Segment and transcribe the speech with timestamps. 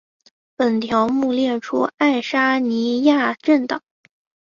[0.57, 3.83] 本条目列出爱沙尼亚政党。